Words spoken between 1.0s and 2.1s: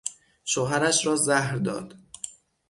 را زهر داد.